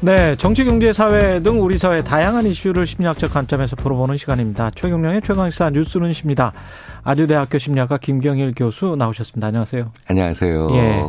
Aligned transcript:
네, 0.00 0.36
정치, 0.36 0.64
경제, 0.64 0.92
사회 0.92 1.42
등 1.42 1.60
우리 1.60 1.76
사회 1.76 2.04
다양한 2.04 2.46
이슈를 2.46 2.86
심리학적 2.86 3.32
관점에서 3.32 3.74
풀어보는 3.74 4.16
시간입니다. 4.16 4.70
최경령의 4.70 5.22
최강시사 5.22 5.70
뉴스는 5.70 6.12
십니다. 6.12 6.52
아주대학교 7.02 7.58
심리학과 7.58 7.98
김경일 7.98 8.54
교수 8.56 8.94
나오셨습니다. 8.96 9.48
안녕하세요. 9.48 9.90
안녕하세요. 10.06 10.68
예. 10.76 11.04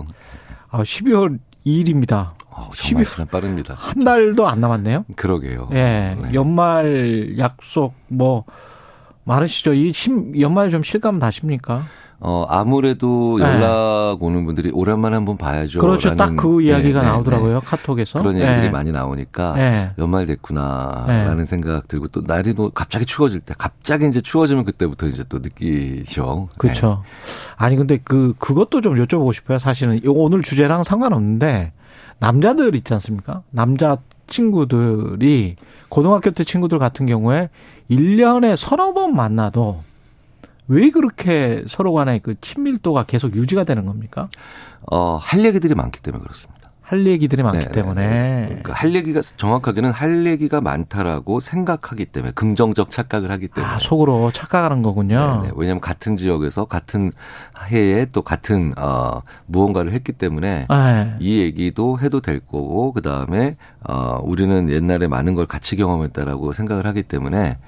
아, 0.71 0.81
12월 0.81 1.37
2일입니다. 1.67 2.31
어, 2.49 2.71
정말 2.75 3.05
시간 3.05 3.27
빠릅니다. 3.27 3.75
한 3.77 4.03
달도 4.03 4.47
안 4.47 4.59
남았네요. 4.59 5.05
그러게요. 5.15 5.69
예. 5.73 6.17
네. 6.19 6.33
연말 6.33 7.37
약속 7.37 7.93
뭐 8.07 8.45
많으시죠? 9.23 9.73
이 9.73 9.93
심, 9.93 10.39
연말 10.41 10.71
좀 10.71 10.81
실감 10.81 11.19
나십니까? 11.19 11.85
어, 12.21 12.45
아무래도 12.49 13.37
네. 13.39 13.45
연락 13.45 14.17
네. 14.19 14.25
오는 14.25 14.45
분들이 14.45 14.71
오랜만에 14.71 15.15
한번 15.15 15.37
봐야죠. 15.37 15.79
그렇죠. 15.79 16.15
딱 16.15 16.35
그 16.35 16.61
이야기가 16.61 16.99
네, 16.99 17.05
네, 17.05 17.11
나오더라고요. 17.11 17.59
네. 17.59 17.65
카톡에서. 17.65 18.19
그런 18.19 18.35
얘기들이 18.35 18.61
네. 18.61 18.69
많이 18.69 18.91
나오니까 18.91 19.55
연말 19.97 20.25
됐구나라는 20.25 21.45
생각 21.45 21.87
들고 21.87 22.09
또 22.09 22.21
날이 22.25 22.53
또 22.53 22.69
갑자기 22.71 23.05
추워질 23.05 23.41
때 23.41 23.53
갑자기 23.57 24.07
이제 24.07 24.21
추워지면 24.21 24.65
그때부터 24.65 25.07
이제 25.07 25.23
또 25.29 25.39
느끼죠. 25.39 26.49
그렇죠. 26.57 27.03
아니 27.55 27.75
근데 27.75 27.97
그 28.03 28.33
그것도 28.37 28.81
좀 28.81 28.95
여쭤보고 28.95 29.33
싶어요. 29.33 29.59
사실은 29.59 29.99
오늘 30.07 30.41
주제랑 30.41 30.83
상관없는데 30.83 31.71
남자들 32.19 32.75
있지 32.75 32.93
않습니까? 32.93 33.43
남자 33.49 33.97
친구들이 34.27 35.55
고등학교 35.89 36.31
때 36.31 36.43
친구들 36.43 36.79
같은 36.79 37.05
경우에 37.05 37.49
1년에 37.89 38.55
서너 38.55 38.93
번 38.93 39.15
만나도 39.15 39.83
왜 40.69 40.91
그렇게 40.91 41.63
서로 41.67 41.93
간의 41.93 42.21
그 42.21 42.39
친밀도가 42.39 43.03
계속 43.03 43.35
유지가 43.35 43.63
되는 43.63 43.85
겁니까? 43.85 44.29
어, 44.91 45.17
할 45.19 45.43
얘기들이 45.43 45.75
많기 45.75 45.99
때문에 45.99 46.23
그렇습니다. 46.23 46.59
할 46.89 47.05
얘기들이 47.05 47.43
많기 47.43 47.65
네 47.65 47.71
때문에. 47.71 48.45
그러니까 48.47 48.73
할 48.73 48.95
얘기가 48.95 49.21
정확하게는 49.21 49.91
할 49.91 50.25
얘기가 50.25 50.59
많다라고 50.59 51.39
생각하기 51.39 52.05
때문에 52.05 52.31
긍정적 52.33 52.89
착각을 52.89 53.29
하기 53.29 53.47
때문에. 53.49 53.73
아, 53.73 53.77
속으로 53.77 54.31
착각하는 54.31 54.81
거군요. 54.81 55.41
네네. 55.43 55.53
왜냐하면 55.55 55.81
같은 55.81 56.17
지역에서 56.17 56.65
같은 56.65 57.11
해에 57.69 58.07
또 58.11 58.23
같은 58.23 58.73
어 58.75 59.21
무언가를 59.45 59.91
했기 59.91 60.11
때문에 60.13 60.65
네. 60.67 61.15
이 61.19 61.41
얘기도 61.41 61.99
해도 61.99 62.21
될 62.21 62.39
거고 62.39 62.91
그 62.91 63.03
다음에 63.03 63.55
어 63.87 64.19
우리는 64.23 64.69
옛날에 64.69 65.07
많은 65.07 65.35
걸 65.35 65.45
같이 65.45 65.75
경험했다라고 65.75 66.53
생각을 66.53 66.87
하기 66.87 67.03
때문에 67.03 67.59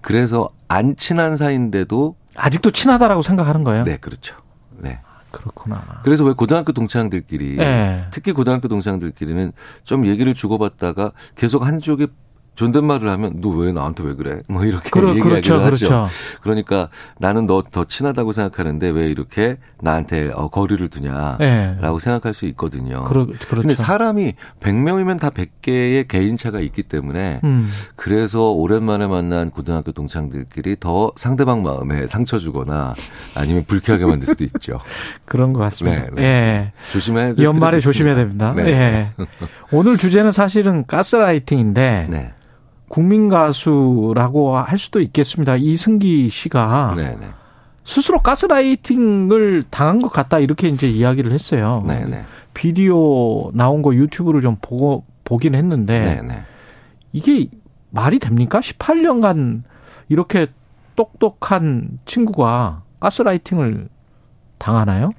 그래서 0.00 0.50
안 0.68 0.94
친한 0.94 1.36
사이인데도 1.36 2.14
아직도 2.36 2.70
친하다라고 2.70 3.22
생각하는 3.22 3.64
거예요? 3.64 3.84
네, 3.84 3.96
그렇죠. 3.96 4.36
네. 4.78 5.00
그렇구나. 5.30 6.00
그래서 6.04 6.22
왜 6.22 6.32
고등학교 6.32 6.72
동창들끼리 6.72 7.56
네. 7.56 8.06
특히 8.12 8.32
고등학교 8.32 8.68
동창들끼리는 8.68 9.52
좀 9.82 10.06
얘기를 10.06 10.32
주고받다가 10.32 11.10
계속 11.34 11.66
한쪽이 11.66 12.06
존댓말을 12.54 13.10
하면 13.10 13.40
너 13.40 13.54
왜 13.54 13.72
나한테 13.72 14.02
왜 14.04 14.14
그래? 14.14 14.38
뭐 14.48 14.64
이렇게 14.64 14.90
그러, 14.90 15.10
얘기하기도 15.10 15.30
그렇죠, 15.30 15.54
하죠. 15.54 15.64
그렇죠. 15.64 16.08
그러니까 16.42 16.88
나는 17.18 17.46
너 17.46 17.62
더 17.62 17.84
친하다고 17.84 18.32
생각하는데 18.32 18.88
왜 18.90 19.06
이렇게 19.08 19.56
나한테 19.80 20.30
어, 20.34 20.48
거리를 20.48 20.86
두냐라고 20.88 21.38
네. 21.38 21.76
생각할 22.00 22.34
수 22.34 22.46
있거든요. 22.46 23.04
그러, 23.04 23.26
그렇죠. 23.26 23.48
근데 23.48 23.74
사람이 23.74 24.34
100명이면 24.60 25.18
다 25.18 25.30
100개의 25.30 26.06
개인차가 26.06 26.60
있기 26.60 26.82
때문에 26.84 27.40
음. 27.42 27.68
그래서 27.96 28.50
오랜만에 28.52 29.06
만난 29.06 29.50
고등학교 29.50 29.92
동창들끼리 29.92 30.76
더 30.78 31.10
상대방 31.16 31.62
마음에 31.62 32.06
상처 32.06 32.38
주거나 32.38 32.94
아니면 33.36 33.64
불쾌하게 33.66 34.04
만들 34.04 34.26
수도 34.28 34.44
있죠. 34.44 34.80
그런 35.24 35.52
것 35.52 35.60
같습니다. 35.60 36.02
네, 36.02 36.10
네. 36.14 36.22
예. 36.22 36.72
조심해야 36.92 37.34
연말에 37.40 37.80
조심해야 37.80 38.14
됩니다. 38.14 38.52
네. 38.54 38.66
예. 38.68 39.10
오늘 39.72 39.96
주제는 39.96 40.32
사실은 40.32 40.84
가스라이팅인데 40.86 42.06
네. 42.08 42.32
국민 42.94 43.28
가수라고 43.28 44.56
할 44.56 44.78
수도 44.78 45.00
있겠습니다. 45.00 45.56
이승기 45.56 46.30
씨가 46.30 46.94
네네. 46.94 47.26
스스로 47.82 48.22
가스라이팅을 48.22 49.64
당한 49.68 50.00
것 50.00 50.12
같다 50.12 50.38
이렇게 50.38 50.68
이제 50.68 50.88
이야기를 50.88 51.32
했어요. 51.32 51.82
네네. 51.88 52.22
비디오 52.54 53.50
나온 53.52 53.82
거 53.82 53.96
유튜브를 53.96 54.42
좀 54.42 54.58
보고 54.62 55.04
보긴 55.24 55.56
했는데 55.56 56.04
네네. 56.22 56.44
이게 57.12 57.48
말이 57.90 58.20
됩니까? 58.20 58.60
18년간 58.60 59.64
이렇게 60.08 60.46
똑똑한 60.94 61.98
친구가 62.06 62.82
가스라이팅을 63.00 63.88
당하나요? 64.58 65.10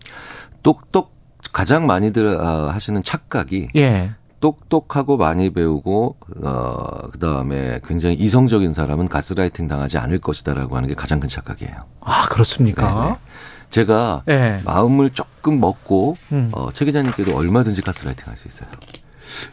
똑똑 0.64 1.14
가장 1.52 1.88
많이들 1.88 2.40
아, 2.40 2.70
하시는 2.70 3.04
착각이 3.04 3.68
예. 3.76 4.12
똑똑하고 4.40 5.18
많이 5.18 5.50
배우고 5.52 6.18
어 6.44 7.10
그다음에 7.12 7.80
굉장히 7.86 8.16
이성적인 8.16 8.74
사람은 8.74 9.08
가스라이팅 9.08 9.68
당하지 9.68 9.98
않을 9.98 10.20
것이다라고 10.20 10.76
하는 10.78 10.88
게 10.90 10.96
가장 10.96 11.20
큰 11.20 11.30
착각이에요. 11.30 11.76
아 12.02 12.24
그렇습니까? 12.30 13.04
네네. 13.04 13.16
제가 13.70 14.24
네. 14.26 14.58
마음을 14.66 15.10
조금 15.10 15.60
먹고 15.60 16.16
음. 16.32 16.50
어, 16.54 16.70
최 16.74 16.86
기자님께도 16.86 17.36
얼마든지 17.36 17.82
가스라이팅 17.82 18.26
할 18.28 18.38
수 18.38 18.48
있어요. 18.48 18.70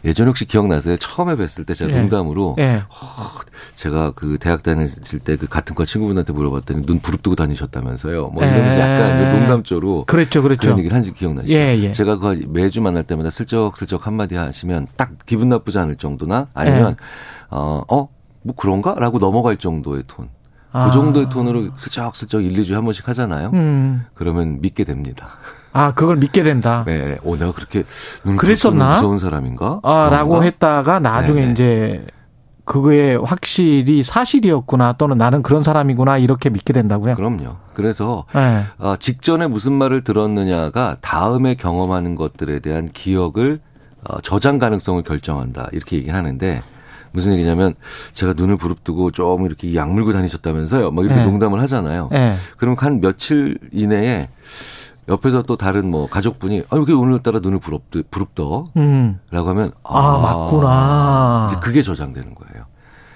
예전 0.04 0.28
혹시 0.28 0.44
기억나세요? 0.46 0.96
처음에 0.96 1.34
뵀을 1.36 1.66
때 1.66 1.74
제가 1.74 1.92
예. 1.92 2.00
농담으로 2.00 2.56
예. 2.58 2.82
어, 2.88 3.40
제가 3.76 4.12
그 4.12 4.38
대학 4.38 4.62
다녔을 4.62 5.18
때 5.22 5.36
그 5.42 5.48
같은 5.48 5.74
과 5.74 5.84
친구분한테 5.84 6.32
물어봤더니 6.32 6.82
눈 6.86 7.00
부릅뜨고 7.00 7.34
다니셨다면서요. 7.34 8.28
뭐 8.28 8.44
이러면서 8.44 8.76
예. 8.76 8.80
약간 8.80 9.32
농담조로 9.40 10.04
그랬죠, 10.06 10.42
그랬죠. 10.42 10.60
그런 10.62 10.78
얘기를 10.78 10.94
한지 10.96 11.12
기억나시죠? 11.12 11.52
예, 11.52 11.76
예. 11.78 11.90
제가 11.92 12.18
그 12.18 12.44
매주 12.48 12.80
만날 12.80 13.02
때마다 13.02 13.30
슬쩍슬쩍 13.30 14.06
한마디 14.06 14.36
하시면 14.36 14.86
딱 14.96 15.12
기분 15.26 15.48
나쁘지 15.48 15.78
않을 15.78 15.96
정도나 15.96 16.46
아니면 16.54 16.96
예. 17.00 17.04
어, 17.50 17.82
어, 17.90 18.08
뭐 18.42 18.54
그런가라고 18.54 19.18
넘어갈 19.18 19.56
정도의 19.56 20.04
톤. 20.06 20.26
그 20.26 20.78
아. 20.78 20.90
정도의 20.90 21.28
톤으로 21.28 21.70
슬쩍슬쩍 21.76 22.44
1, 22.44 22.52
2주에 22.52 22.72
한 22.72 22.84
번씩 22.84 23.06
하잖아요. 23.08 23.50
음. 23.52 24.04
그러면 24.14 24.60
믿게 24.60 24.84
됩니다. 24.84 25.38
아, 25.72 25.92
그걸 25.94 26.16
믿게 26.16 26.42
된다. 26.42 26.84
네. 26.86 27.16
오, 27.22 27.36
내가 27.36 27.52
그렇게 27.52 27.84
눈 28.24 28.36
그랬었나? 28.36 28.90
무서운 28.90 29.18
사람인가? 29.18 29.80
아, 29.82 30.08
라고 30.10 30.44
했다가 30.44 31.00
나중에 31.00 31.40
네네. 31.40 31.52
이제 31.52 32.06
그거에 32.64 33.16
확실히 33.16 34.02
사실이었구나 34.02 34.92
또는 34.94 35.18
나는 35.18 35.42
그런 35.42 35.62
사람이구나 35.62 36.18
이렇게 36.18 36.48
믿게 36.48 36.72
된다고요? 36.72 37.16
그럼요. 37.16 37.56
그래서 37.74 38.24
네. 38.34 38.62
어, 38.78 38.94
직전에 38.96 39.46
무슨 39.48 39.72
말을 39.72 40.04
들었느냐가 40.04 40.96
다음에 41.00 41.54
경험하는 41.54 42.14
것들에 42.14 42.60
대한 42.60 42.88
기억을 42.92 43.60
어, 44.04 44.20
저장 44.20 44.58
가능성을 44.58 45.02
결정한다 45.02 45.68
이렇게 45.72 45.96
얘기를 45.96 46.14
하는데 46.14 46.62
무슨 47.10 47.32
얘기냐면 47.32 47.74
제가 48.12 48.32
눈을 48.34 48.56
부릅뜨고 48.56 49.10
좀 49.10 49.44
이렇게 49.44 49.74
약 49.74 49.92
물고 49.92 50.12
다니셨다면서요. 50.12 50.92
뭐 50.92 51.04
이렇게 51.04 51.20
네. 51.20 51.26
농담을 51.26 51.60
하잖아요. 51.62 52.08
네. 52.10 52.36
그럼 52.56 52.74
한 52.78 53.00
며칠 53.00 53.58
이내에 53.72 54.28
옆에서 55.12 55.42
또 55.42 55.56
다른 55.56 55.90
뭐 55.90 56.08
가족분이 56.08 56.64
아 56.70 56.76
이렇게 56.76 56.92
오늘따라 56.92 57.40
눈을 57.40 57.58
부릅뜨 57.58 58.02
부릅떠 58.10 58.68
음. 58.76 59.20
라고 59.30 59.50
하면 59.50 59.72
아, 59.84 59.98
아 60.14 60.18
맞구나. 60.18 61.60
그게 61.62 61.82
저장되는 61.82 62.34
거예요. 62.34 62.66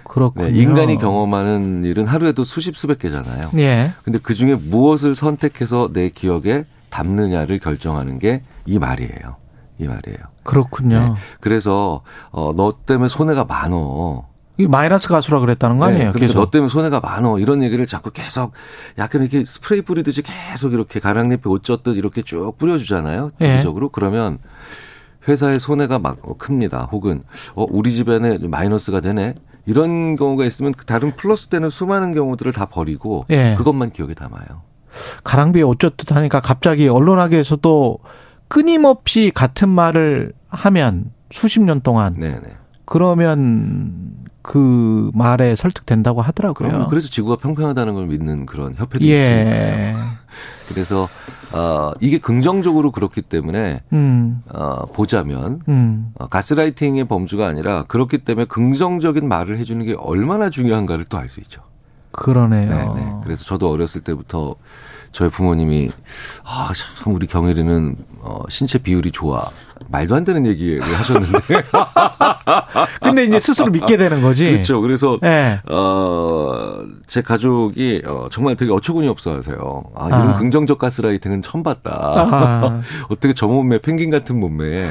그렇군요. 0.05 0.47
네, 0.51 0.59
인간이 0.59 0.97
경험하는 0.99 1.85
일은 1.85 2.07
하루에도 2.07 2.45
수십 2.45 2.77
수백 2.77 2.99
개잖아요. 2.99 3.51
예. 3.57 3.93
근데 4.05 4.19
그 4.23 4.35
중에 4.35 4.55
무엇을 4.55 5.15
선택해서 5.15 5.91
내 5.93 6.09
기억에 6.09 6.65
담느냐를 6.91 7.59
결정하는 7.59 8.19
게 8.19 8.43
이 8.67 8.79
말이에요. 8.79 9.37
이 9.79 9.85
말이에요. 9.87 10.19
그렇군요. 10.43 10.99
네. 10.99 11.15
그래서 11.41 12.03
어, 12.31 12.53
너 12.55 12.75
때문에 12.85 13.09
손해가 13.09 13.45
많어. 13.45 14.27
이 14.59 14.67
마이너스 14.67 15.09
가수라 15.09 15.41
그랬다는 15.41 15.79
거 15.79 15.87
네, 15.89 15.95
아니에요? 15.95 16.13
네, 16.13 16.19
계속. 16.19 16.39
너 16.39 16.51
때문에 16.51 16.69
손해가 16.69 17.01
많어. 17.01 17.39
이런 17.39 17.63
얘기를 17.63 17.87
자꾸 17.87 18.11
계속 18.11 18.53
약간 18.99 19.23
이렇게 19.23 19.45
스프레이 19.45 19.83
뿌리듯이 19.83 20.23
계속 20.23 20.73
이렇게 20.73 20.99
가랑잎에 20.99 21.43
옷 21.47 21.63
젖듯 21.63 21.97
이렇게 21.97 22.23
쭉 22.23 22.57
뿌려주잖아요. 22.59 23.33
주기적으로. 23.39 23.89
네. 23.89 23.91
그러면 23.93 24.39
회사의 25.29 25.61
손해가 25.61 25.99
막 25.99 26.19
큽니다. 26.39 26.89
혹은 26.91 27.23
어 27.55 27.67
우리 27.69 27.93
집안에 27.93 28.39
마이너스가 28.39 29.01
되네. 29.01 29.35
이런 29.67 30.15
경우가 30.15 30.45
있으면 30.45 30.73
그 30.73 30.87
다른 30.87 31.11
플러스 31.17 31.49
되는 31.49 31.69
수많은 31.69 32.15
경우들을 32.15 32.53
다 32.53 32.67
버리고 32.67 33.25
네. 33.29 33.57
그것만 33.57 33.91
기억에 33.91 34.15
담아요. 34.15 34.63
가랑비에 35.25 35.63
옷 35.63 35.81
젖듯 35.81 36.13
하니까 36.15 36.41
갑자기 36.41 36.89
언론학에서도 36.89 37.99
끊임없이 38.49 39.33
같은 39.35 39.69
말을 39.69 40.33
하면 40.49 41.11
수십 41.31 41.61
년 41.61 41.81
동안 41.81 42.15
네네. 42.15 42.41
그러면 42.85 44.15
그 44.47 45.11
말에 45.13 45.57
설득된다고 45.57 46.21
하더라고요. 46.23 46.87
그래서 46.89 47.09
지구가 47.09 47.35
평평하다는 47.37 47.95
걸 47.95 48.07
믿는 48.07 48.47
그런 48.47 48.75
협회도 48.77 49.05
예. 49.05 49.19
있습니다. 49.19 50.19
그래서 50.73 51.09
어, 51.53 51.93
이게 52.01 52.19
긍정적으로 52.19 52.93
그렇기 52.93 53.23
때문에 53.23 53.83
음. 53.93 54.43
어, 54.49 54.87
보자면 54.87 55.61
음. 55.69 56.13
어, 56.19 56.29
가스라이팅의 56.29 57.07
범주가 57.07 57.47
아니라 57.49 57.83
그렇기 57.85 58.19
때문에 58.19 58.45
긍정적인 58.47 59.27
말을 59.29 59.59
해주는 59.59 59.85
게 59.85 59.95
얼마나 59.99 60.49
중요한가를 60.49 61.07
또 61.07 61.19
알 61.19 61.29
수 61.29 61.41
있죠. 61.41 61.63
그러네요. 62.13 62.95
네네. 62.95 63.13
그래서 63.25 63.45
저도 63.45 63.69
어렸을 63.71 64.01
때부터 64.03 64.55
저희 65.13 65.29
부모님이 65.31 65.91
아 66.45 66.71
참 67.05 67.15
우리 67.15 67.27
경일이는 67.27 67.97
어, 68.21 68.43
신체 68.49 68.79
비율이 68.79 69.13
좋아. 69.13 69.49
말도 69.89 70.17
안 70.17 70.25
되는 70.25 70.45
얘기를 70.47 70.83
하셨는데. 70.83 71.39
근데 73.01 73.25
이제 73.25 73.39
스스로 73.39 73.71
믿게 73.71 73.97
되는 73.97 74.21
거지? 74.21 74.51
그렇죠. 74.51 74.81
그래서 74.81 75.19
네. 75.23 75.61
어제 75.67 77.23
가족이 77.23 78.03
어, 78.07 78.29
정말 78.33 78.57
되게 78.57 78.73
어처구니 78.73 79.07
없어하세요. 79.09 79.85
아 79.95 80.09
이런 80.09 80.31
아. 80.31 80.37
긍정적 80.39 80.79
가스라이팅은 80.79 81.43
처음 81.43 81.63
봤다. 81.63 81.91
아. 81.93 82.83
어떻게 83.09 83.33
저 83.33 83.47
몸매 83.47 83.79
펭귄 83.79 84.11
같은 84.11 84.41
몸매에 84.41 84.91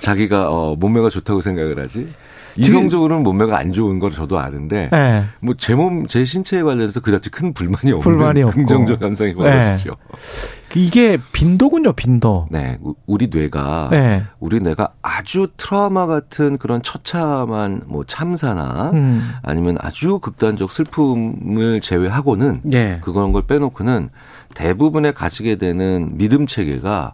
자기가 0.00 0.50
어, 0.50 0.76
몸매가 0.76 1.08
좋다고 1.08 1.40
생각을 1.40 1.82
하지 1.82 2.12
이성적으로는 2.56 3.22
몸매가 3.22 3.56
안 3.56 3.72
좋은 3.72 3.98
걸 3.98 4.12
저도 4.12 4.38
아는데 4.38 4.88
네. 4.92 5.24
뭐제 5.40 5.74
몸, 5.74 6.06
제 6.06 6.24
신체에 6.24 6.62
관련해서 6.62 7.00
그다지 7.00 7.30
큰 7.30 7.52
불만이 7.52 7.92
없는 7.92 8.00
불만이 8.00 8.42
긍정적 8.44 9.00
감상이 9.00 9.34
벌어지죠. 9.34 9.90
네. 9.90 10.64
이게 10.76 11.18
빈도군요, 11.32 11.92
빈도. 11.92 12.48
네, 12.50 12.78
우리 13.06 13.28
뇌가 13.28 13.88
네. 13.92 14.24
우리 14.40 14.60
뇌가 14.60 14.88
아주 15.02 15.48
트라우마 15.56 16.06
같은 16.06 16.58
그런 16.58 16.82
처참한 16.82 17.82
뭐 17.86 18.04
참사나 18.04 18.90
음. 18.92 19.32
아니면 19.42 19.76
아주 19.80 20.18
극단적 20.18 20.72
슬픔을 20.72 21.80
제외하고는 21.80 22.60
네. 22.64 22.98
그런 23.02 23.32
걸 23.32 23.42
빼놓고는 23.46 24.10
대부분의 24.54 25.12
가지게 25.14 25.56
되는 25.56 26.16
믿음 26.16 26.46
체계가 26.46 27.12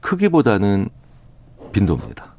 크기보다는 0.00 0.88
빈도입니다. 1.72 2.29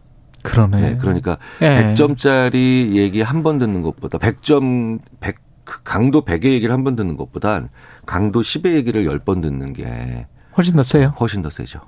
그러네. 0.43 0.81
네, 0.81 0.97
그러니까 0.97 1.37
예. 1.61 1.93
100점짜리 1.93 2.95
얘기 2.95 3.21
한 3.21 3.43
번 3.43 3.57
듣는 3.59 3.81
것보다 3.81 4.17
100점 4.17 4.99
100그 5.19 5.81
강도 5.83 6.23
100의 6.23 6.45
얘기를 6.53 6.73
한 6.73 6.83
번 6.83 6.95
듣는 6.95 7.17
것보단 7.17 7.69
강도 8.05 8.41
10의 8.41 8.73
얘기를 8.75 9.03
10번 9.05 9.41
듣는 9.41 9.73
게 9.73 10.27
훨씬 10.57 10.75
더 10.75 10.83
세요. 10.83 11.13
훨씬 11.19 11.41
더 11.41 11.49
세죠. 11.49 11.79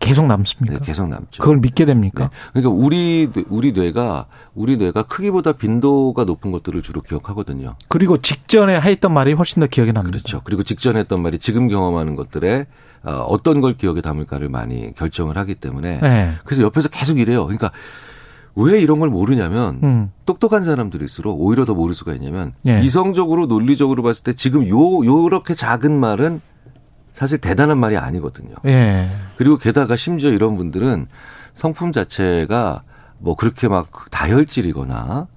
계속 0.00 0.26
남습니까? 0.26 0.78
네, 0.80 0.84
계속 0.84 1.08
남죠. 1.08 1.40
그걸 1.40 1.58
믿게 1.58 1.84
됩니까? 1.84 2.28
네. 2.54 2.60
그러니까 2.60 2.70
우리 2.84 3.28
우리 3.48 3.72
뇌가 3.72 4.26
우리 4.54 4.76
뇌가 4.76 5.02
크기보다 5.04 5.52
빈도가 5.52 6.24
높은 6.24 6.50
것들을 6.50 6.82
주로 6.82 7.02
기억하거든요. 7.02 7.76
그리고 7.88 8.16
직전에 8.18 8.80
했던 8.80 9.12
말이 9.14 9.32
훨씬 9.32 9.60
더 9.60 9.66
기억에 9.68 9.92
남니다. 9.92 10.10
그렇죠. 10.18 10.40
그리고 10.44 10.62
직전에 10.64 10.98
했던 11.00 11.22
말이 11.22 11.38
지금 11.38 11.68
경험하는 11.68 12.16
것들에 12.16 12.66
어, 13.06 13.24
어떤 13.28 13.60
걸 13.60 13.76
기억에 13.76 14.00
담을까를 14.00 14.48
많이 14.48 14.92
결정을 14.94 15.38
하기 15.38 15.54
때문에 15.54 16.00
네. 16.00 16.34
그래서 16.44 16.62
옆에서 16.62 16.88
계속 16.88 17.18
이래요. 17.18 17.44
그러니까 17.44 17.70
왜 18.56 18.80
이런 18.80 18.98
걸 18.98 19.10
모르냐면 19.10 19.78
음. 19.84 20.10
똑똑한 20.24 20.64
사람들일수록 20.64 21.40
오히려 21.40 21.64
더 21.64 21.74
모를 21.74 21.94
수가 21.94 22.14
있냐면 22.14 22.52
네. 22.62 22.82
이성적으로 22.82 23.46
논리적으로 23.46 24.02
봤을 24.02 24.24
때 24.24 24.32
지금 24.32 24.68
요 24.68 25.04
요렇게 25.04 25.54
작은 25.54 25.98
말은 25.98 26.40
사실 27.12 27.38
대단한 27.38 27.78
말이 27.78 27.96
아니거든요. 27.96 28.56
네. 28.64 29.08
그리고 29.36 29.56
게다가 29.56 29.94
심지어 29.94 30.30
이런 30.30 30.56
분들은 30.56 31.06
성품 31.54 31.92
자체가 31.92 32.82
뭐 33.18 33.36
그렇게 33.36 33.68
막 33.68 33.88
다혈질이거나 34.10 35.28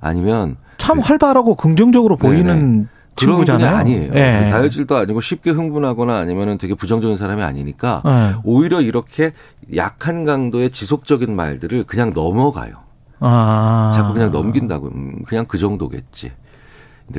아니면 0.00 0.56
참 0.76 0.98
활발하고 0.98 1.54
긍정적으로 1.54 2.16
보이는 2.16 2.84
그 2.84 2.95
런 3.24 3.36
분이 3.44 3.64
아니에요. 3.64 4.12
네. 4.12 4.50
다혈질도 4.50 4.96
아니고 4.96 5.20
쉽게 5.20 5.50
흥분하거나 5.50 6.16
아니면은 6.16 6.58
되게 6.58 6.74
부정적인 6.74 7.16
사람이 7.16 7.42
아니니까 7.42 8.02
네. 8.04 8.34
오히려 8.44 8.80
이렇게 8.80 9.32
약한 9.74 10.24
강도의 10.24 10.70
지속적인 10.70 11.34
말들을 11.34 11.84
그냥 11.84 12.12
넘어가요. 12.14 12.84
아. 13.20 13.92
자꾸 13.96 14.12
그냥 14.12 14.30
넘긴다고 14.30 14.88
음, 14.88 15.22
그냥 15.26 15.46
그 15.46 15.56
정도겠지. 15.58 16.32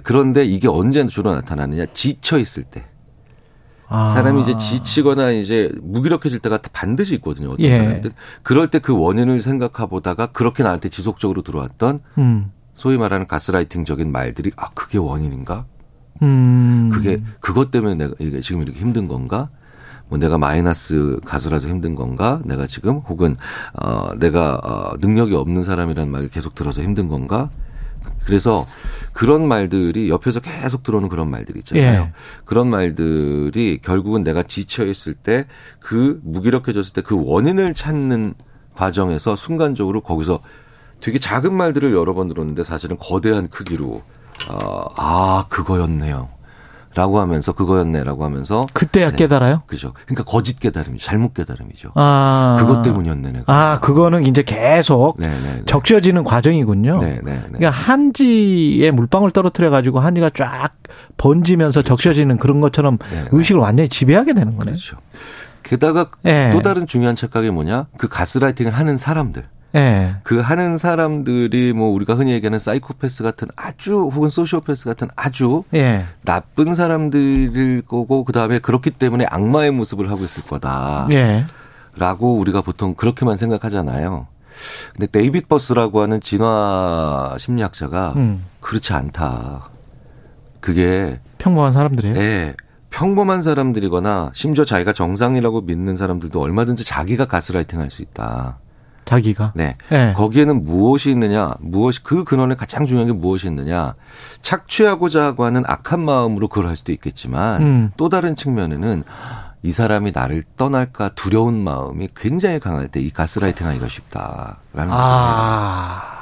그런데 0.04 0.46
이게 0.46 0.68
언제 0.68 1.06
주로 1.08 1.34
나타나느냐? 1.34 1.86
지쳐 1.94 2.38
있을 2.38 2.64
때. 2.64 2.84
아. 3.90 4.12
사람이 4.14 4.42
이제 4.42 4.58
지치거나 4.58 5.32
이제 5.32 5.72
무기력해질 5.82 6.40
때가 6.40 6.60
반드시 6.74 7.16
있거든요. 7.16 7.52
어떤 7.52 7.66
예. 7.66 7.80
사람들. 7.80 8.12
그럴 8.44 8.70
때 8.70 8.80
그 8.80 8.96
원인을 8.98 9.42
생각해 9.42 9.90
보다가 9.90 10.28
그렇게 10.28 10.62
나한테 10.62 10.90
지속적으로 10.90 11.42
들어왔던 11.42 12.02
음. 12.18 12.52
소위 12.76 12.98
말하는 12.98 13.28
가스라이팅적인 13.28 14.12
말들이 14.12 14.52
아 14.58 14.70
그게 14.74 14.98
원인인가? 14.98 15.66
음. 16.22 16.90
그게 16.94 17.22
그것 17.40 17.72
때문에 17.72 17.96
내가 17.96 18.14
이게 18.20 18.42
지금 18.42 18.62
이렇게 18.62 18.80
힘든 18.80 19.08
건가? 19.08 19.50
뭐 20.10 20.18
내가 20.18 20.38
마이너스 20.38 21.20
가수라서 21.26 21.68
힘든 21.68 21.96
건가? 21.96 22.42
내가 22.46 22.66
지금 22.68 22.98
혹은 23.00 23.36
어 23.74 24.14
내가 24.18 24.60
어 24.64 24.94
능력이 25.00 25.36
없는 25.36 25.64
사람이라는 25.64 26.12
말을 26.12 26.30
계속 26.30 26.56
들어서 26.56 26.82
힘든 26.82 27.08
건가? 27.08 27.50
그래서 28.24 28.66
그런 29.12 29.48
말들이 29.48 30.10
옆에서 30.10 30.40
계속 30.40 30.84
들어오는 30.84 31.10
그런 31.10 31.30
말들이 31.30 31.60
있잖아요. 31.60 32.02
예. 32.04 32.14
그런 32.46 32.70
말들이 32.70 33.80
결국은 33.82 34.24
내가 34.24 34.44
지쳐 34.44 34.86
있을 34.86 35.14
때 35.14 35.46
그 35.80 36.20
무기력해졌을 36.24 36.94
때 36.94 37.02
그 37.02 37.16
원인을 37.22 37.74
찾는 37.74 38.34
과정에서 38.76 39.36
순간적으로 39.36 40.02
거기서 40.02 40.40
되게 41.02 41.20
작은 41.20 41.54
말들을 41.54 41.94
여러 41.94 42.14
번 42.14 42.28
들었는데 42.28 42.64
사실은 42.64 42.98
거대한 43.00 43.50
크기로 43.50 44.02
어, 44.50 44.86
아, 44.96 45.46
그거였네요. 45.50 46.30
라고 46.98 47.20
하면서 47.20 47.52
그거였네라고 47.52 48.26
하면서 48.26 48.66
그때야 48.74 49.12
네. 49.12 49.18
깨달아요? 49.18 49.62
그죠. 49.68 49.94
그러니까 50.08 50.24
거짓 50.24 50.60
깨달음이죠. 50.60 51.06
잘못 51.06 51.36
깨달음이죠. 51.36 51.92
아. 51.94 52.58
그것 52.60 52.82
때문이었네. 52.82 53.32
내가. 53.34 53.44
아, 53.54 53.80
그거는 53.80 54.26
이제 54.26 54.42
계속 54.42 55.16
네네 55.20 55.42
네, 55.42 55.54
네. 55.58 55.64
적셔지는 55.68 56.24
과정이군요. 56.24 56.98
네네. 57.00 57.22
네, 57.24 57.42
그러니까 57.46 57.70
한지에 57.70 58.90
물방울 58.90 59.30
떨어뜨려 59.30 59.70
가지고 59.70 60.00
한지가 60.00 60.32
쫙 60.32 60.70
번지면서 61.18 61.82
그렇죠. 61.82 61.90
적셔지는 61.90 62.38
그런 62.38 62.62
것처럼 62.62 62.98
네네. 62.98 63.30
의식을 63.32 63.62
완전히 63.62 63.90
지배하게 63.90 64.34
되는 64.34 64.58
거네요. 64.58 64.74
그렇죠. 64.76 64.98
게다가 65.62 66.08
네. 66.24 66.52
또 66.52 66.64
다른 66.64 66.88
중요한 66.88 67.16
착각이 67.16 67.52
뭐냐? 67.52 67.86
그 67.98 68.08
가스라이팅을 68.08 68.72
하는 68.72 68.98
사람들. 68.98 69.44
네. 69.74 70.16
그 70.24 70.40
하는 70.40 70.78
사람들이 70.78 71.74
뭐 71.74 71.90
우리가 71.90 72.16
흔히 72.16 72.32
얘기하는 72.32 72.58
사이코패스 72.60 73.24
같은 73.24 73.48
아주 73.56 74.10
혹은 74.14 74.30
소시오패스 74.30 74.86
같은 74.86 75.08
아주 75.16 75.64
네. 75.72 76.06
나쁜 76.24 76.74
사람들일 76.76 77.84
거고 77.84 78.24
그 78.24 78.32
다음에 78.34 78.60
그렇기 78.60 78.92
때문에 78.92 79.26
악마의 79.30 79.72
모습을 79.72 80.10
하고 80.10 80.24
있을 80.24 80.44
거다. 80.44 81.08
네. 81.10 81.46
라고 81.96 82.38
우리가 82.38 82.62
보통 82.62 82.94
그렇게만 82.94 83.38
생각하잖아요. 83.38 84.28
근데 84.94 85.06
데이빗 85.08 85.48
버스라고 85.50 86.02
하는 86.02 86.20
진화 86.22 87.36
심리학자가 87.38 88.14
음. 88.16 88.44
그렇지 88.60 88.94
않다. 88.94 89.70
그게 90.60 91.20
평범한 91.38 91.72
사람들이에요? 91.72 92.16
네. 92.16 92.56
평범한 92.90 93.42
사람들이거나 93.44 94.32
심지어 94.34 94.66
자기가 94.66 94.94
정상이라고 94.94 95.62
믿는 95.62 95.98
사람들도 95.98 96.42
얼마든지 96.42 96.84
자기가 96.86 97.26
가스라이팅 97.26 97.80
할 97.80 97.90
수 97.92 98.02
있다. 98.02 98.58
자기가. 99.08 99.54
네. 99.56 99.76
네. 99.90 100.14
거기에는 100.16 100.64
무엇이 100.64 101.10
있느냐, 101.12 101.54
무엇이 101.60 102.04
그 102.04 102.24
근원에 102.24 102.56
가장 102.56 102.86
중요한 102.86 103.08
게 103.08 103.14
무엇이 103.14 103.48
있느냐. 103.48 103.96
착취하고자 104.42 105.36
하는 105.38 105.64
악한 105.66 106.00
마음으로 106.02 106.48
그걸 106.50 106.68
할 106.68 106.76
수도 106.76 106.92
있겠지만 106.92 107.62
음. 107.62 107.92
또 107.98 108.10
다른 108.10 108.36
측면에는 108.36 109.04
이 109.64 109.72
사람이 109.72 110.12
나를 110.14 110.44
떠날까 110.56 111.10
두려운 111.16 111.56
마음이 111.64 112.10
굉장히 112.16 112.60
강할 112.60 112.88
때 112.90 113.00
이 113.02 113.10
가스라이팅 113.10 113.66
하기가 113.66 113.88
쉽다라는 113.88 114.92
아. 114.92 116.02
거예요. 116.02 116.18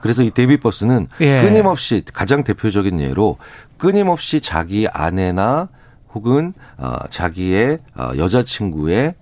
그래서 0.00 0.22
이 0.22 0.30
데뷔 0.30 0.58
버스는 0.58 1.08
예. 1.20 1.40
끊임없이 1.42 2.02
가장 2.12 2.44
대표적인 2.44 3.00
예로 3.00 3.38
끊임없이 3.78 4.40
자기 4.40 4.86
아내나 4.92 5.68
혹은 6.12 6.52
어, 6.76 6.96
자기의 7.10 7.78
어, 7.96 8.10
여자친구의 8.16 9.14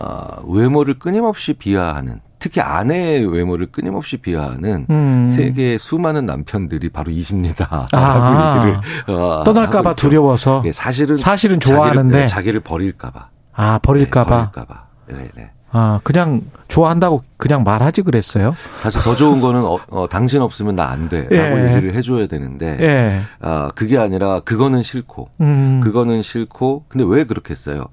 어, 0.00 0.42
외모를 0.46 0.98
끊임없이 0.98 1.52
비하하는 1.54 2.20
특히 2.38 2.60
아내의 2.60 3.26
외모를 3.32 3.66
끊임없이 3.72 4.18
비하하는 4.18 4.86
음. 4.90 5.26
세계의 5.34 5.78
수많은 5.78 6.26
남편들이 6.26 6.90
바로 6.90 7.10
이십니다. 7.10 7.86
아. 7.92 8.80
어, 9.08 9.42
떠날까봐 9.44 9.94
두려워서 9.94 10.62
예, 10.66 10.72
사실은 10.72 11.16
사실은 11.16 11.58
좋아하는데 11.60 12.02
자기를, 12.02 12.20
네, 12.20 12.26
자기를 12.26 12.60
버릴까봐. 12.60 13.28
아 13.54 13.78
버릴까봐. 13.82 14.30
네, 14.30 14.50
버릴까봐. 14.52 14.84
네, 15.08 15.28
네. 15.36 15.50
아 15.76 16.00
그냥 16.04 16.42
좋아한다고 16.68 17.22
그냥 17.36 17.64
말하지 17.64 18.02
그랬어요? 18.02 18.54
사실 18.82 19.00
더 19.02 19.16
좋은 19.16 19.40
거는 19.40 19.64
어, 19.64 19.78
어 19.90 20.06
당신 20.08 20.40
없으면 20.40 20.76
나 20.76 20.88
안 20.90 21.08
돼라고 21.08 21.58
예. 21.58 21.70
얘기를 21.70 21.94
해줘야 21.94 22.26
되는데 22.28 22.76
예. 22.80 23.22
아 23.40 23.70
그게 23.74 23.98
아니라 23.98 24.40
그거는 24.40 24.82
싫고 24.84 25.30
음. 25.40 25.80
그거는 25.82 26.22
싫고 26.22 26.84
근데 26.88 27.04
왜 27.08 27.24
그렇게 27.24 27.52
했어요? 27.52 27.86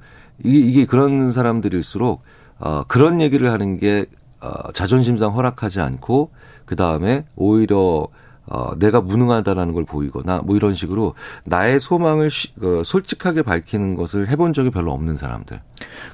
이게, 0.43 0.59
이게 0.59 0.85
그런 0.85 1.31
사람들일수록 1.31 2.21
어, 2.59 2.83
그런 2.87 3.21
얘기를 3.21 3.51
하는 3.51 3.79
게 3.79 4.05
어, 4.39 4.71
자존심상 4.73 5.35
허락하지 5.35 5.81
않고 5.81 6.31
그 6.65 6.75
다음에 6.75 7.25
오히려 7.35 8.07
어, 8.47 8.71
내가 8.77 9.01
무능하다라는 9.01 9.73
걸 9.73 9.85
보이거나 9.85 10.41
뭐 10.43 10.55
이런 10.55 10.75
식으로 10.75 11.13
나의 11.45 11.79
소망을 11.79 12.29
쉬, 12.29 12.49
어, 12.61 12.81
솔직하게 12.83 13.43
밝히는 13.43 13.95
것을 13.95 14.27
해본 14.29 14.53
적이 14.53 14.71
별로 14.71 14.91
없는 14.91 15.15
사람들. 15.17 15.61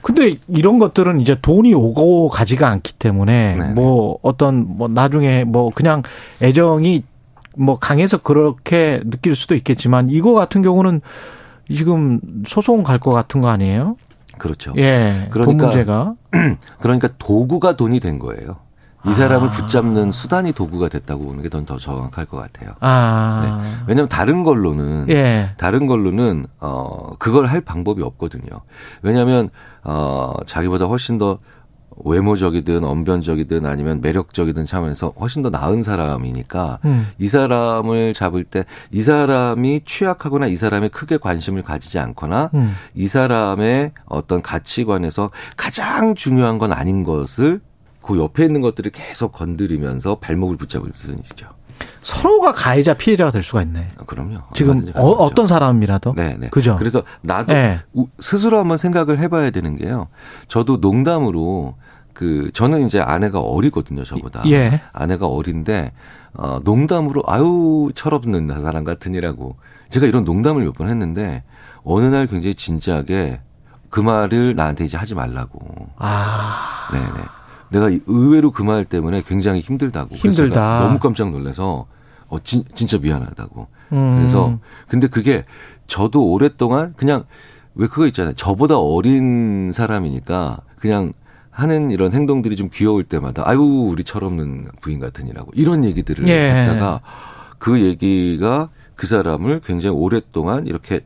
근데 0.02 0.36
이런 0.48 0.78
것들은 0.78 1.20
이제 1.20 1.36
돈이 1.42 1.74
오고 1.74 2.30
가지가 2.30 2.70
않기 2.70 2.94
때문에 2.94 3.56
네네. 3.56 3.74
뭐 3.74 4.20
어떤 4.22 4.78
뭐 4.78 4.88
나중에 4.88 5.46
뭐 5.46 5.72
그냥 5.74 6.04
애정이 6.42 7.04
뭐 7.56 7.80
강해서 7.80 8.18
그렇게 8.18 9.02
느낄 9.06 9.36
수도 9.36 9.56
있겠지만 9.56 10.10
이거 10.10 10.34
같은 10.34 10.62
경우는 10.62 11.02
지금 11.74 12.20
소송 12.46 12.84
갈 12.84 13.00
것 13.00 13.12
같은 13.12 13.42
거 13.42 13.48
아니에요? 13.48 13.96
그렇죠. 14.38 14.74
예. 14.77 15.27
그러니까, 15.32 15.44
돈 15.46 15.58
문제가. 15.58 16.13
그러니까 16.79 17.08
도구가 17.17 17.75
돈이 17.75 18.00
된 18.00 18.20
거예요. 18.20 18.58
이 19.06 19.13
사람을 19.13 19.48
아. 19.48 19.51
붙잡는 19.51 20.12
수단이 20.12 20.51
도구가 20.51 20.89
됐다고 20.89 21.25
보는 21.25 21.41
게 21.44 21.50
더 21.50 21.77
정확할 21.77 22.25
것 22.25 22.38
같아요. 22.38 22.72
아. 22.82 23.62
네. 23.63 23.70
왜냐하면 23.88 24.10
다른 24.10 24.44
걸로는 24.44 25.06
예. 25.10 25.51
다른 25.58 25.88
걸로는 25.88 26.46
어 26.60 27.12
그걸 27.17 27.46
할 27.46 27.62
방법이 27.62 28.01
없거든요. 28.03 28.62
왜냐하면 29.01 29.50
어 29.84 30.34
자기보다 30.46 30.86
훨씬 30.86 31.17
더 31.17 31.39
외모적이든 32.04 32.84
언변적이든 32.84 33.66
아니면 33.66 34.01
매력적이든 34.01 34.66
차원에서 34.66 35.13
훨씬 35.20 35.42
더 35.42 35.50
나은 35.50 35.84
사람이니까 35.84 36.80
음. 36.86 37.08
이 37.18 37.27
사람을 37.27 38.13
잡을 38.13 38.44
때 38.44 38.66
이 38.92 39.01
사람이 39.01 39.82
취약하거나 39.86 40.48
이 40.48 40.56
사람이 40.56 40.89
크게 40.89 41.18
관심을 41.18 41.62
가지지 41.62 42.00
않거나 42.00 42.50
음. 42.54 42.74
이 42.96 43.08
사람의 43.08 43.92
어떤 44.06 44.42
가치관에서 44.42 45.30
가장 45.56 46.16
중요한 46.16 46.58
건 46.58 46.72
아닌 46.72 47.04
것을 47.04 47.62
그 48.01 48.18
옆에 48.18 48.46
있는 48.46 48.62
것들을 48.62 48.92
계속 48.92 49.34
건드리면서 49.34 50.16
발목을 50.16 50.58
붙잡을 50.58 50.89
수는있죠 50.94 51.48
서로가 52.00 52.54
가해자 52.54 52.96
피해자가 52.96 53.30
될 53.30 53.44
수가 53.44 53.62
있네. 53.62 53.89
아, 54.00 54.04
그럼요. 54.06 54.39
지금 54.56 54.89
어, 54.96 55.30
떤 55.36 55.46
사람이라도. 55.46 56.13
네, 56.16 56.36
네. 56.39 56.50
그죠. 56.50 56.75
그래서 56.80 57.04
나도 57.22 57.54
네. 57.54 57.80
스스로 58.20 58.58
한번 58.58 58.77
생각을 58.77 59.20
해봐야 59.20 59.51
되는 59.51 59.75
게요. 59.75 60.08
저도 60.48 60.77
농담으로 60.77 61.75
그 62.18 62.50
저는 62.52 62.88
이제 62.88 63.00
아내가 63.00 63.40
어리거든요, 63.42 64.04
저보다. 64.04 64.42
예. 64.50 64.82
아내가 64.92 65.28
어린데 65.28 65.92
어 66.34 66.60
농담으로 66.64 67.22
아유 67.28 67.92
철없는 67.94 68.48
사람 68.64 68.84
같으니라고 68.84 69.56
제가 69.90 70.08
이런 70.08 70.24
농담을 70.24 70.64
몇 70.66 70.74
번 70.74 70.88
했는데 70.90 71.44
어느 71.84 72.06
날 72.06 72.26
굉장히 72.26 72.56
진지하게 72.56 73.40
그 73.92 74.00
말을 74.00 74.56
나한테 74.56 74.86
이제 74.86 74.98
하지 74.98 75.14
말라고. 75.14 75.60
아. 76.00 76.90
네네. 76.92 77.26
내가 77.70 78.04
의외로 78.08 78.50
그 78.52 78.64
말 78.64 78.84
때문에 78.84 79.22
굉장히 79.28 79.60
힘들다고. 79.60 80.16
힘들다. 80.16 80.80
너무 80.88 80.98
깜짝 80.98 81.30
놀라서 81.30 81.86
어 82.30 82.40
진, 82.44 82.64
진짜 82.74 82.98
미안하다고. 82.98 83.68
음. 83.94 84.18
그래서 84.18 84.58
근데 84.88 85.06
그게 85.06 85.46
저도 85.86 86.26
오랫동안 86.32 86.96
그냥 86.98 87.26
왜 87.76 87.86
그거 87.86 88.08
있잖아요. 88.08 88.34
저보다 88.34 88.80
어린 88.80 89.72
사람이니까 89.72 90.62
그냥 90.80 91.14
하는 91.58 91.90
이런 91.90 92.14
행동들이 92.14 92.56
좀 92.56 92.70
귀여울 92.72 93.04
때마다 93.04 93.42
아유 93.48 93.60
우리 93.60 94.04
철없는 94.04 94.68
부인 94.80 95.00
같으니라고 95.00 95.50
이런 95.56 95.84
얘기들을 95.86 96.28
예. 96.28 96.52
했다가 96.52 97.02
그 97.58 97.82
얘기가 97.82 98.70
그 98.94 99.08
사람을 99.08 99.62
굉장히 99.66 99.96
오랫동안 99.96 100.68
이렇게 100.68 101.00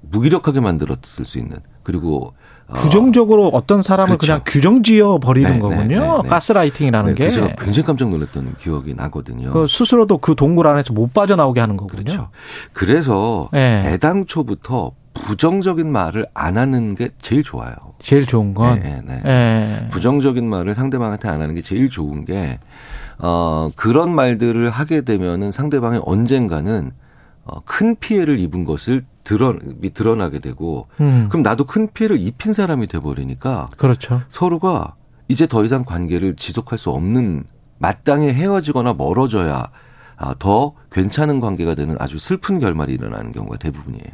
무기력하게 0.00 0.60
만들었을 0.60 1.24
수 1.24 1.38
있는 1.38 1.56
그리고 1.82 2.34
어, 2.68 2.74
부정적으로 2.74 3.48
어, 3.48 3.66
떤 3.66 3.82
사람을 3.82 4.16
그렇죠. 4.16 4.26
그냥 4.26 4.42
규정지어 4.46 5.18
버리는 5.18 5.50
네, 5.50 5.56
네 5.56 5.60
거군요. 5.60 6.00
네, 6.00 6.22
네, 6.22 6.28
가스라이팅이라는 6.28 7.14
게. 7.16 7.30
제가 7.32 7.48
굉장히 7.56 7.84
깜짝 7.84 8.10
놀랐던 8.10 8.54
기억이 8.60 8.94
나거든요. 8.94 9.50
그 9.50 9.66
스스로도 9.66 10.18
그 10.18 10.36
동굴 10.36 10.68
안에서 10.68 10.92
못 10.92 11.12
빠져나오게 11.12 11.58
하는 11.58 11.76
거군요. 11.76 12.04
그렇죠. 12.04 12.28
그래서 12.72 13.48
네. 13.52 13.82
애당초부터 13.86 14.92
부정적인 15.14 15.90
말을 15.90 16.26
안 16.34 16.58
하는 16.58 16.94
게 16.94 17.10
제일 17.20 17.42
좋아요. 17.42 17.74
제일 17.98 18.26
좋은 18.26 18.52
건? 18.52 18.80
네, 18.80 19.00
네. 19.04 19.20
네. 19.22 19.88
부정적인 19.90 20.48
말을 20.48 20.74
상대방한테 20.74 21.28
안 21.28 21.40
하는 21.40 21.54
게 21.54 21.62
제일 21.62 21.88
좋은 21.88 22.24
게, 22.24 22.58
어, 23.18 23.70
그런 23.76 24.14
말들을 24.14 24.68
하게 24.68 25.00
되면은 25.00 25.50
상대방이 25.50 26.00
언젠가는 26.04 26.92
어, 27.44 27.60
큰 27.64 27.94
피해를 27.96 28.38
입은 28.40 28.64
것을 28.64 29.04
드러, 29.22 29.54
드러나게 29.94 30.38
되고, 30.38 30.88
음. 31.00 31.26
그럼 31.28 31.42
나도 31.42 31.64
큰 31.64 31.88
피해를 31.92 32.18
입힌 32.18 32.52
사람이 32.52 32.86
돼버리니까. 32.86 33.68
그렇죠. 33.76 34.22
서로가 34.28 34.94
이제 35.28 35.46
더 35.46 35.64
이상 35.64 35.84
관계를 35.84 36.36
지속할 36.36 36.78
수 36.78 36.90
없는 36.90 37.44
마땅히 37.78 38.28
헤어지거나 38.32 38.94
멀어져야 38.94 39.54
아, 39.54 39.70
더 40.38 40.74
괜찮은 40.92 41.40
관계가 41.40 41.74
되는 41.74 41.96
아주 41.98 42.18
슬픈 42.18 42.58
결말이 42.58 42.94
일어나는 42.94 43.32
경우가 43.32 43.56
대부분이에요. 43.58 44.04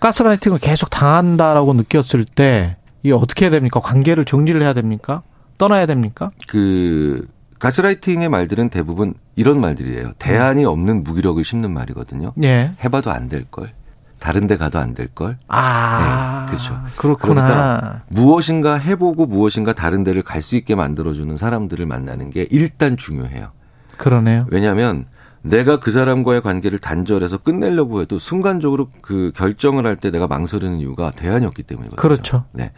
가스라이팅을 0.00 0.58
계속 0.58 0.90
당한다라고 0.90 1.72
느꼈을 1.74 2.24
때 2.24 2.76
이게 3.02 3.12
어떻게 3.14 3.46
해야 3.46 3.50
됩니까? 3.50 3.80
관계를 3.80 4.24
정리를 4.24 4.60
해야 4.60 4.72
됩니까? 4.72 5.22
떠나야 5.58 5.86
됩니까? 5.86 6.30
그 6.48 7.26
가스라이팅의 7.58 8.28
말들은 8.28 8.68
대부분 8.68 9.14
이런 9.34 9.60
말들이에요. 9.60 10.12
대안이 10.18 10.64
없는 10.64 11.04
무기력을 11.04 11.42
심는 11.44 11.72
말이거든요. 11.72 12.32
예. 12.42 12.72
해봐도 12.84 13.10
안 13.10 13.28
될 13.28 13.44
걸. 13.50 13.72
다른 14.18 14.46
데 14.46 14.56
가도 14.56 14.78
안 14.78 14.94
될 14.94 15.08
걸. 15.08 15.38
아. 15.48 16.46
네, 16.50 16.52
그렇죠. 16.56 16.78
그렇구나. 16.96 17.46
그러니까 17.46 18.02
무엇인가 18.08 18.74
해보고 18.76 19.26
무엇인가 19.26 19.72
다른 19.72 20.04
데를 20.04 20.22
갈 20.22 20.42
수 20.42 20.56
있게 20.56 20.74
만들어주는 20.74 21.36
사람들을 21.36 21.86
만나는 21.86 22.30
게 22.30 22.46
일단 22.50 22.96
중요해요. 22.96 23.50
그러네요. 23.96 24.46
왜냐하면 24.50 25.06
내가 25.42 25.78
그 25.78 25.90
사람과의 25.90 26.42
관계를 26.42 26.78
단절해서 26.78 27.38
끝내려고 27.38 28.00
해도 28.00 28.18
순간적으로 28.18 28.88
그 29.00 29.32
결정을 29.34 29.86
할 29.86 29.96
때 29.96 30.10
내가 30.10 30.26
망설이는 30.26 30.78
이유가 30.78 31.10
대안이 31.10 31.46
없기 31.46 31.62
때문이거든요. 31.62 32.00
그렇죠. 32.00 32.44
네. 32.52 32.72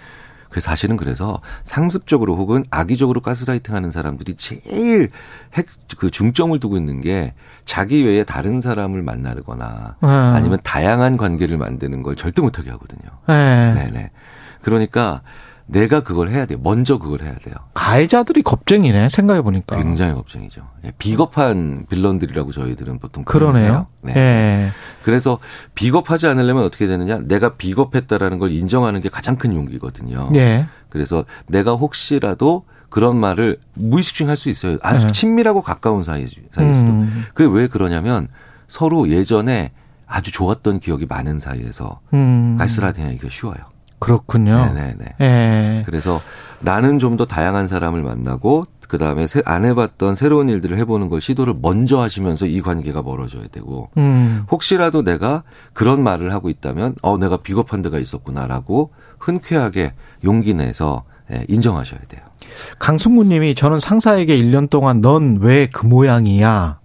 그 0.50 0.60
사실은 0.60 0.96
그래서 0.96 1.40
상습적으로 1.64 2.36
혹은 2.36 2.64
악의적으로 2.70 3.20
가스라이팅 3.20 3.74
하는 3.74 3.90
사람들이 3.90 4.34
제일 4.36 5.10
핵, 5.54 5.66
그 5.98 6.10
중점을 6.10 6.58
두고 6.58 6.78
있는 6.78 7.02
게 7.02 7.34
자기 7.66 8.02
외에 8.02 8.24
다른 8.24 8.62
사람을 8.62 9.02
만나거나 9.02 9.96
음. 10.02 10.08
아니면 10.08 10.58
다양한 10.62 11.18
관계를 11.18 11.58
만드는 11.58 12.02
걸 12.02 12.16
절대 12.16 12.40
못하게 12.40 12.70
하거든요. 12.70 13.10
네. 13.26 13.74
네네. 13.74 14.10
그러니까 14.62 15.20
내가 15.70 16.02
그걸 16.02 16.30
해야 16.30 16.46
돼요. 16.46 16.58
먼저 16.62 16.98
그걸 16.98 17.22
해야 17.22 17.34
돼요. 17.34 17.54
가해자들이 17.74 18.42
겁쟁이네. 18.42 19.10
생각해 19.10 19.42
보니까. 19.42 19.76
굉장히 19.76 20.14
겁쟁이죠. 20.14 20.62
예, 20.84 20.92
비겁한 20.98 21.84
빌런들이라고 21.90 22.52
저희들은 22.52 22.98
보통 22.98 23.22
그러네요. 23.24 23.86
네. 24.00 24.14
네. 24.14 24.70
그래서 25.02 25.38
비겁하지 25.74 26.26
않으려면 26.26 26.64
어떻게 26.64 26.86
되느냐? 26.86 27.18
내가 27.22 27.54
비겁했다라는 27.56 28.38
걸 28.38 28.50
인정하는 28.52 29.00
게 29.02 29.10
가장 29.10 29.36
큰 29.36 29.54
용기거든요. 29.54 30.30
네. 30.32 30.66
그래서 30.88 31.24
내가 31.46 31.74
혹시라도 31.74 32.64
그런 32.88 33.18
말을 33.18 33.58
무의식 33.74 34.14
중에 34.14 34.28
할 34.28 34.36
수 34.38 34.48
있어요. 34.48 34.78
아주 34.82 35.06
네. 35.06 35.12
친밀하고 35.12 35.60
가까운 35.60 36.02
사이 36.02 36.26
사이에서도. 36.52 36.90
음. 36.90 37.24
그게 37.34 37.48
왜 37.54 37.68
그러냐면 37.68 38.28
서로 38.68 39.10
예전에 39.10 39.72
아주 40.06 40.32
좋았던 40.32 40.80
기억이 40.80 41.04
많은 41.06 41.38
사이에서 41.38 42.00
음. 42.14 42.56
가스라이팅하기가 42.58 43.28
쉬워요. 43.30 43.58
그렇군요. 43.98 44.56
네네네. 44.72 45.04
네. 45.18 45.82
그래서 45.86 46.20
나는 46.60 46.98
좀 46.98 47.16
더 47.16 47.24
다양한 47.24 47.66
사람을 47.68 48.02
만나고 48.02 48.66
그 48.88 48.96
다음에 48.96 49.26
안 49.44 49.64
해봤던 49.64 50.14
새로운 50.14 50.48
일들을 50.48 50.76
해보는 50.78 51.08
걸 51.08 51.20
시도를 51.20 51.54
먼저 51.60 52.00
하시면서 52.00 52.46
이 52.46 52.62
관계가 52.62 53.02
멀어져야 53.02 53.48
되고 53.52 53.90
음. 53.98 54.44
혹시라도 54.50 55.02
내가 55.02 55.42
그런 55.72 56.02
말을 56.02 56.32
하고 56.32 56.48
있다면 56.48 56.94
어 57.02 57.18
내가 57.18 57.36
비겁한 57.38 57.82
데가 57.82 57.98
있었구나라고 57.98 58.90
흔쾌하게 59.18 59.92
용기 60.24 60.54
내서 60.54 61.04
예, 61.30 61.44
인정하셔야 61.48 62.00
돼요. 62.08 62.22
강승구님이 62.78 63.54
저는 63.54 63.80
상사에게 63.80 64.36
1년 64.38 64.70
동안 64.70 65.00
넌 65.02 65.40
왜 65.42 65.68
그 65.72 65.86
모양이야 65.86 66.78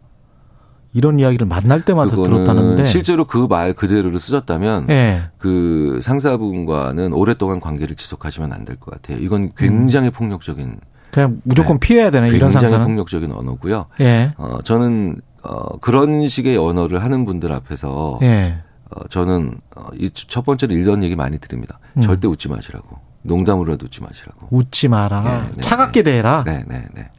이런 0.93 1.19
이야기를 1.19 1.47
만날 1.47 1.81
때마다 1.81 2.15
들었다는데 2.15 2.85
실제로 2.85 3.25
그 3.25 3.47
말 3.47 3.73
그대로를 3.73 4.19
쓰셨다면 4.19 4.85
네. 4.87 5.21
그 5.37 5.99
상사분과는 6.03 7.13
오랫동안 7.13 7.59
관계를 7.59 7.95
지속하시면 7.95 8.53
안 8.53 8.63
될 8.65 8.77
것 8.79 8.91
같아요. 8.91 9.17
이건 9.19 9.51
굉장히 9.57 10.07
음. 10.09 10.11
폭력적인 10.11 10.79
그냥 11.11 11.41
무조건 11.43 11.79
네. 11.79 11.87
피해야 11.87 12.09
되네 12.11 12.29
이런 12.29 12.51
상사는 12.51 12.69
굉장히 12.69 12.85
폭력적인 12.85 13.31
언어고요. 13.31 13.85
예. 13.99 14.33
어 14.37 14.59
저는 14.63 15.21
어 15.43 15.77
그런 15.79 16.27
식의 16.29 16.57
언어를 16.57 17.03
하는 17.03 17.25
분들 17.25 17.51
앞에서 17.51 18.19
예. 18.21 18.59
어 18.89 19.07
저는 19.09 19.55
어, 19.75 19.87
첫 20.13 20.45
번째로 20.45 20.73
이런 20.75 21.03
얘기 21.03 21.15
많이 21.15 21.37
드립니다. 21.39 21.79
음. 21.97 22.01
절대 22.01 22.27
웃지 22.27 22.47
마시라고. 22.49 22.97
농담으로라도 23.23 23.85
웃지 23.85 24.01
마시라고. 24.01 24.47
웃지 24.51 24.87
마라. 24.89 25.21
네, 25.21 25.51
네, 25.55 25.61
차갑게 25.61 26.03
네. 26.03 26.11
대해라. 26.11 26.43
네, 26.45 26.63
네, 26.67 26.85
네. 26.93 27.09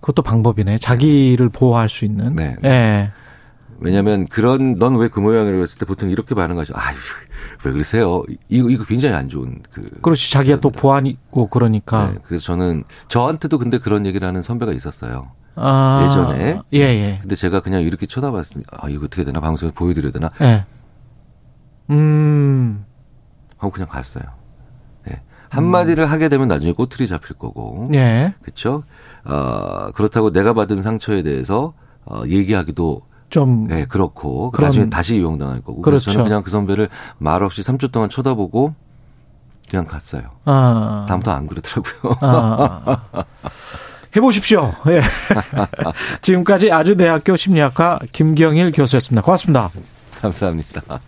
그것도 0.00 0.22
방법이네. 0.22 0.78
자기를 0.78 1.48
보호할 1.48 1.88
수 1.88 2.04
있는. 2.04 2.36
네. 2.36 2.56
네. 2.60 2.68
예. 2.68 3.12
왜냐하면 3.80 4.26
그런 4.26 4.74
넌 4.78 4.96
왜 4.96 5.08
그 5.08 5.20
모양이라고 5.20 5.62
했을 5.62 5.78
때 5.78 5.86
보통 5.86 6.10
이렇게 6.10 6.34
반응하죠. 6.34 6.74
아유 6.76 6.96
왜 7.64 7.70
그러세요? 7.72 8.24
이거 8.48 8.68
이거 8.70 8.84
굉장히 8.84 9.14
안 9.14 9.28
좋은 9.28 9.62
그. 9.70 9.82
그렇지 10.02 10.32
자기가 10.32 10.58
또 10.60 10.70
보안이고 10.70 11.46
그러니까. 11.48 12.10
네, 12.12 12.18
그래서 12.24 12.44
저는 12.46 12.82
저한테도 13.06 13.58
근데 13.58 13.78
그런 13.78 14.04
얘기를 14.06 14.26
하는 14.26 14.42
선배가 14.42 14.72
있었어요. 14.72 15.30
아, 15.54 16.06
예전에. 16.08 16.60
예, 16.72 16.78
예. 16.80 17.18
근데 17.20 17.34
제가 17.36 17.60
그냥 17.60 17.82
이렇게 17.82 18.06
쳐다봤으니, 18.06 18.62
아, 18.70 18.88
이거 18.88 19.06
어떻게 19.06 19.24
되나? 19.24 19.40
방송에 19.40 19.72
보여드려야 19.72 20.12
되나? 20.12 20.30
예. 20.40 20.64
음. 21.90 22.84
하고 23.56 23.72
그냥 23.72 23.88
갔어요. 23.88 24.22
예. 25.58 25.64
한마디를 25.64 26.04
음. 26.04 26.10
하게 26.10 26.28
되면 26.28 26.48
나중에 26.48 26.72
꼬투리 26.72 27.08
잡힐 27.08 27.36
거고. 27.36 27.84
예. 27.94 28.32
그쵸? 28.42 28.84
어, 29.24 29.90
그렇다고 29.94 30.30
내가 30.32 30.52
받은 30.52 30.82
상처에 30.82 31.22
대해서, 31.22 31.74
어, 32.04 32.22
얘기하기도 32.26 33.02
좀. 33.30 33.66
네, 33.66 33.84
그렇고. 33.84 34.52
나중에 34.58 34.88
다시 34.88 35.16
이용당할 35.16 35.60
거고. 35.60 35.82
그렇죠. 35.82 36.04
그래서 36.04 36.10
저는 36.12 36.24
그냥 36.24 36.42
그 36.42 36.50
선배를 36.50 36.88
말 37.18 37.42
없이 37.42 37.62
3초 37.62 37.92
동안 37.92 38.08
쳐다보고 38.08 38.74
그냥 39.68 39.84
갔어요. 39.84 40.22
아. 40.46 41.04
다음부터 41.08 41.30
안 41.32 41.46
그러더라고요. 41.46 42.16
아. 42.20 43.24
해보십시오. 44.16 44.72
예. 44.88 45.02
지금까지 46.22 46.72
아주대학교 46.72 47.36
심리학과 47.36 47.98
김경일 48.12 48.72
교수였습니다. 48.72 49.22
고맙습니다. 49.22 49.70
감사합니다. 50.22 51.00